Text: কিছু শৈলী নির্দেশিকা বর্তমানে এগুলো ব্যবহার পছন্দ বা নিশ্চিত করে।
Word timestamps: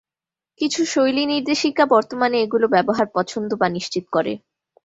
কিছু 0.61 0.81
শৈলী 0.85 1.23
নির্দেশিকা 1.31 1.83
বর্তমানে 1.93 2.37
এগুলো 2.41 2.65
ব্যবহার 2.75 3.07
পছন্দ 3.15 3.49
বা 3.57 3.67
নিশ্চিত 3.69 4.05
করে। 4.15 4.33